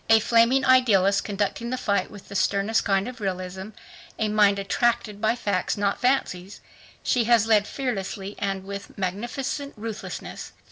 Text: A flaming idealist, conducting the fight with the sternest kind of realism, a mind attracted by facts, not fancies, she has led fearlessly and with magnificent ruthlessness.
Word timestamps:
A 0.09 0.19
flaming 0.19 0.65
idealist, 0.65 1.23
conducting 1.23 1.69
the 1.69 1.77
fight 1.77 2.09
with 2.09 2.27
the 2.27 2.33
sternest 2.35 2.83
kind 2.83 3.07
of 3.07 3.21
realism, 3.21 3.69
a 4.17 4.29
mind 4.29 4.57
attracted 4.57 5.21
by 5.21 5.35
facts, 5.35 5.77
not 5.77 6.01
fancies, 6.01 6.59
she 7.03 7.25
has 7.25 7.45
led 7.45 7.67
fearlessly 7.67 8.33
and 8.39 8.63
with 8.63 8.97
magnificent 8.97 9.75
ruthlessness. 9.77 10.53